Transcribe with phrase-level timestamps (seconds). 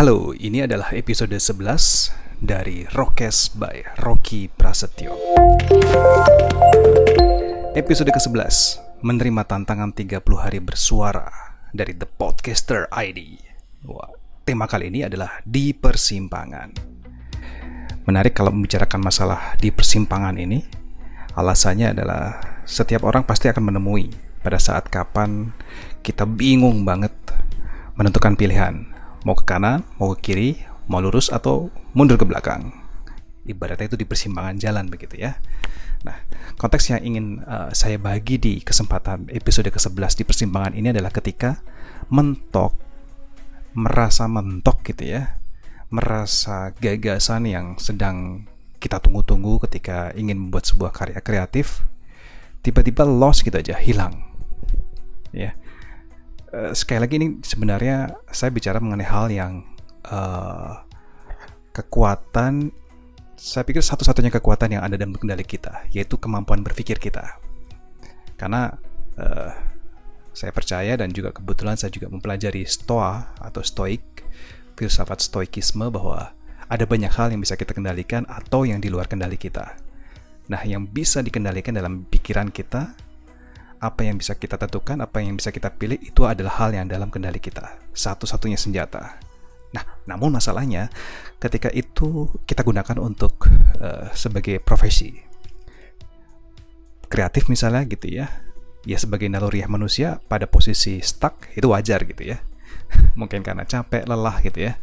[0.00, 5.12] Halo, ini adalah episode 11 dari Rockes by Rocky Prasetyo.
[7.76, 11.28] Episode ke-11 menerima tantangan 30 hari bersuara
[11.76, 13.44] dari The Podcaster ID.
[13.92, 14.08] Wah,
[14.48, 16.80] tema kali ini adalah di persimpangan.
[18.08, 20.64] Menarik kalau membicarakan masalah di persimpangan ini,
[21.36, 24.08] alasannya adalah setiap orang pasti akan menemui
[24.40, 25.52] pada saat kapan
[26.00, 27.12] kita bingung banget
[28.00, 28.89] menentukan pilihan
[29.24, 30.50] mau ke kanan, mau ke kiri,
[30.88, 32.72] mau lurus atau mundur ke belakang.
[33.44, 35.40] Ibaratnya itu di persimpangan jalan begitu ya.
[36.00, 36.16] Nah,
[36.56, 41.60] konteks yang ingin uh, saya bagi di kesempatan episode ke-11 di persimpangan ini adalah ketika
[42.08, 42.72] mentok,
[43.76, 45.36] merasa mentok gitu ya,
[45.92, 48.48] merasa gagasan yang sedang
[48.80, 51.84] kita tunggu-tunggu ketika ingin membuat sebuah karya kreatif,
[52.64, 54.24] tiba-tiba lost gitu aja, hilang.
[55.30, 55.54] Ya,
[56.54, 59.52] uh, sekali lagi ini sebenarnya saya bicara mengenai hal yang
[60.06, 60.82] uh,
[61.74, 62.74] kekuatan
[63.40, 67.40] saya pikir satu-satunya kekuatan yang ada dalam kendali kita yaitu kemampuan berpikir kita
[68.36, 68.76] karena
[69.16, 69.50] uh,
[70.30, 74.24] saya percaya dan juga kebetulan saya juga mempelajari stoa atau stoik
[74.78, 76.32] filsafat stoikisme bahwa
[76.70, 79.74] ada banyak hal yang bisa kita kendalikan atau yang di luar kendali kita.
[80.48, 82.94] Nah, yang bisa dikendalikan dalam pikiran kita
[83.80, 87.08] apa yang bisa kita tentukan, apa yang bisa kita pilih itu adalah hal yang dalam
[87.08, 87.80] kendali kita.
[87.96, 89.16] Satu-satunya senjata.
[89.72, 90.92] Nah, namun masalahnya
[91.40, 93.48] ketika itu kita gunakan untuk
[93.80, 95.16] uh, sebagai profesi
[97.10, 98.28] kreatif misalnya gitu ya,
[98.84, 102.38] ya sebagai naluriah manusia pada posisi stuck itu wajar gitu ya.
[103.20, 104.76] Mungkin karena capek, lelah gitu ya.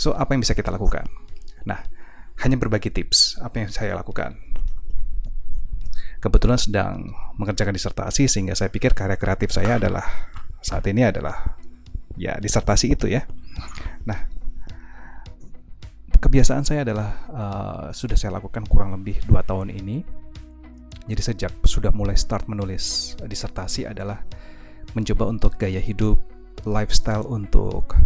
[0.00, 1.04] So apa yang bisa kita lakukan?
[1.68, 1.84] Nah,
[2.40, 4.51] hanya berbagi tips apa yang saya lakukan
[6.22, 10.06] kebetulan sedang mengerjakan disertasi sehingga saya pikir karya kreatif saya adalah
[10.62, 11.58] saat ini adalah
[12.14, 13.26] ya disertasi itu ya.
[14.06, 14.30] Nah,
[16.22, 20.06] kebiasaan saya adalah uh, sudah saya lakukan kurang lebih dua tahun ini.
[21.10, 24.22] Jadi sejak sudah mulai start menulis disertasi adalah
[24.94, 26.22] mencoba untuk gaya hidup,
[26.62, 27.98] lifestyle untuk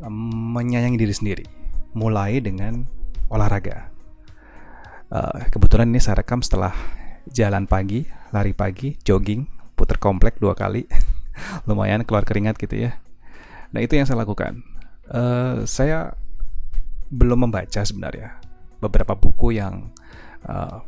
[0.00, 1.44] um, menyayangi diri sendiri.
[1.92, 2.88] Mulai dengan
[3.28, 3.92] olahraga
[5.06, 6.74] Uh, kebetulan ini saya rekam setelah
[7.30, 9.46] jalan pagi, lari pagi, jogging,
[9.78, 10.86] putar komplek dua kali,
[11.70, 12.98] lumayan keluar keringat gitu ya.
[13.70, 14.62] Nah itu yang saya lakukan.
[15.06, 16.18] Uh, saya
[17.06, 18.42] belum membaca sebenarnya
[18.82, 19.94] beberapa buku yang
[20.42, 20.82] uh,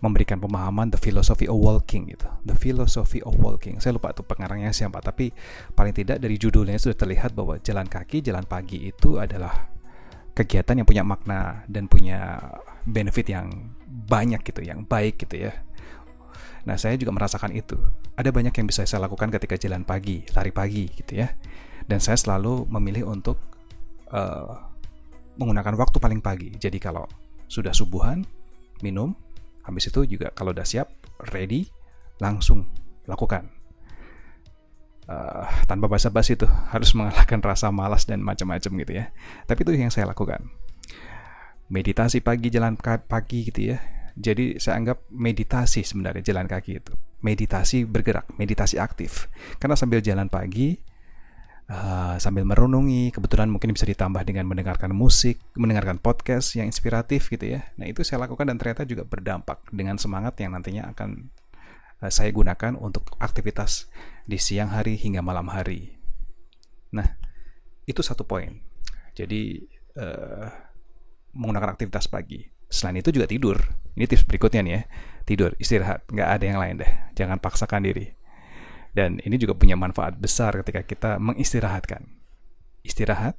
[0.00, 2.28] memberikan pemahaman the philosophy of walking gitu.
[2.44, 3.80] The philosophy of walking.
[3.84, 5.32] Saya lupa tuh pengarangnya siapa, tapi
[5.76, 9.68] paling tidak dari judulnya sudah terlihat bahwa jalan kaki, jalan pagi itu adalah
[10.40, 12.40] kegiatan yang punya makna dan punya
[12.88, 13.76] benefit yang
[14.08, 15.52] banyak gitu, yang baik gitu ya.
[16.64, 17.76] Nah, saya juga merasakan itu.
[18.16, 21.28] Ada banyak yang bisa saya lakukan ketika jalan pagi, lari pagi gitu ya.
[21.84, 23.36] Dan saya selalu memilih untuk
[24.12, 24.68] uh,
[25.36, 26.52] menggunakan waktu paling pagi.
[26.56, 27.04] Jadi kalau
[27.48, 28.24] sudah subuhan,
[28.80, 29.12] minum,
[29.64, 30.88] habis itu juga kalau udah siap,
[31.32, 31.68] ready,
[32.20, 32.68] langsung
[33.08, 33.59] lakukan
[35.10, 39.04] uh, tanpa basa-basi itu harus mengalahkan rasa malas dan macam-macam gitu ya.
[39.50, 40.46] Tapi itu yang saya lakukan.
[41.70, 43.78] Meditasi pagi jalan pagi gitu ya.
[44.14, 46.92] Jadi saya anggap meditasi sebenarnya jalan kaki itu.
[47.22, 49.30] Meditasi bergerak, meditasi aktif.
[49.62, 50.74] Karena sambil jalan pagi,
[51.70, 57.54] uh, sambil merenungi, kebetulan mungkin bisa ditambah dengan mendengarkan musik, mendengarkan podcast yang inspiratif gitu
[57.54, 57.70] ya.
[57.78, 61.30] Nah itu saya lakukan dan ternyata juga berdampak dengan semangat yang nantinya akan
[62.08, 63.92] saya gunakan untuk aktivitas
[64.24, 66.00] di siang hari hingga malam hari.
[66.96, 67.04] Nah,
[67.84, 68.56] itu satu poin.
[69.12, 69.68] Jadi
[70.00, 70.48] uh,
[71.36, 72.40] menggunakan aktivitas pagi.
[72.72, 73.60] Selain itu juga tidur.
[73.92, 74.82] Ini tips berikutnya nih ya.
[75.28, 76.08] Tidur, istirahat.
[76.08, 76.92] Nggak ada yang lain deh.
[77.12, 78.16] Jangan paksakan diri.
[78.96, 82.08] Dan ini juga punya manfaat besar ketika kita mengistirahatkan.
[82.80, 83.36] Istirahat,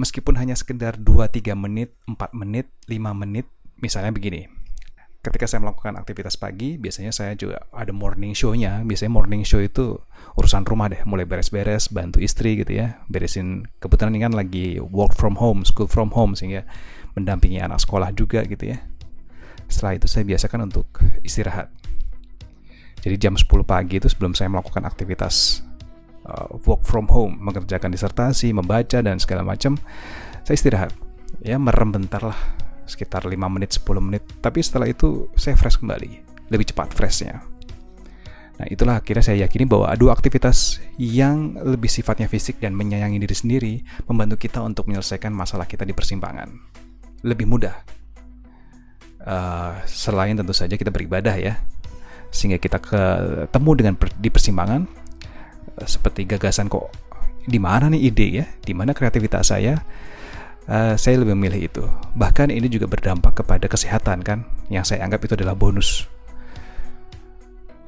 [0.00, 3.46] meskipun hanya sekedar 2-3 menit, 4 menit, 5 menit,
[3.78, 4.57] misalnya begini
[5.18, 8.86] ketika saya melakukan aktivitas pagi, biasanya saya juga ada morning show-nya.
[8.86, 9.98] Biasanya morning show itu
[10.38, 13.66] urusan rumah deh, mulai beres-beres, bantu istri gitu ya, beresin.
[13.82, 16.62] Kebetulan ini kan lagi work from home, school from home, sehingga
[17.18, 18.78] mendampingi anak sekolah juga gitu ya.
[19.66, 20.86] Setelah itu saya biasakan untuk
[21.26, 21.68] istirahat.
[23.02, 25.62] Jadi jam 10 pagi itu sebelum saya melakukan aktivitas
[26.26, 29.74] uh, work from home, mengerjakan disertasi, membaca dan segala macam,
[30.46, 30.90] saya istirahat.
[31.42, 32.38] Ya merem bentar lah
[32.88, 34.24] sekitar 5 menit 10 menit.
[34.40, 37.44] Tapi setelah itu saya fresh kembali lebih cepat freshnya.
[38.58, 43.36] Nah itulah akhirnya saya yakini bahwa dua aktivitas yang lebih sifatnya fisik dan menyayangi diri
[43.36, 43.74] sendiri
[44.10, 46.50] membantu kita untuk menyelesaikan masalah kita di persimpangan.
[47.22, 47.76] Lebih mudah.
[49.22, 51.60] Uh, selain tentu saja kita beribadah ya
[52.32, 54.88] sehingga kita ketemu dengan per, di persimpangan
[55.76, 56.88] uh, seperti gagasan kok
[57.48, 59.80] di mana nih ide ya, di mana kreativitas saya,
[60.68, 61.84] uh, saya lebih memilih itu.
[62.14, 66.06] Bahkan ini juga berdampak kepada kesehatan kan, yang saya anggap itu adalah bonus.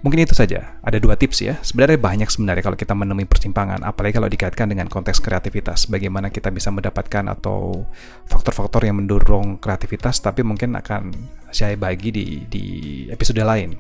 [0.01, 0.81] Mungkin itu saja.
[0.81, 1.61] Ada dua tips ya.
[1.61, 5.93] Sebenarnya banyak sebenarnya kalau kita menemui persimpangan, apalagi kalau dikaitkan dengan konteks kreativitas.
[5.93, 7.85] Bagaimana kita bisa mendapatkan atau
[8.25, 11.13] faktor-faktor yang mendorong kreativitas, tapi mungkin akan
[11.53, 12.65] saya bagi di di
[13.13, 13.77] episode lain.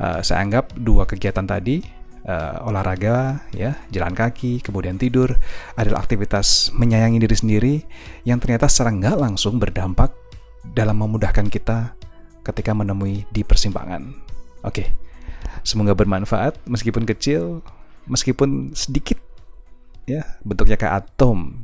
[0.00, 1.84] Uh, saya anggap dua kegiatan tadi
[2.24, 5.32] uh, olahraga, ya, jalan kaki, kemudian tidur
[5.76, 7.74] adalah aktivitas menyayangi diri sendiri
[8.24, 10.12] yang ternyata secara nggak langsung berdampak
[10.72, 11.92] dalam memudahkan kita
[12.44, 14.12] ketika menemui di persimpangan.
[14.64, 14.92] Oke,
[15.60, 17.60] semoga bermanfaat meskipun kecil,
[18.08, 19.20] meskipun sedikit,
[20.08, 21.60] ya bentuknya kayak atom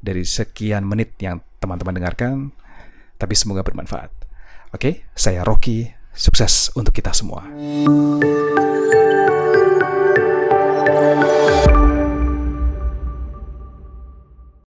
[0.00, 2.52] dari sekian menit yang teman-teman dengarkan,
[3.16, 4.12] tapi semoga bermanfaat.
[4.76, 7.48] Oke, saya Rocky, sukses untuk kita semua.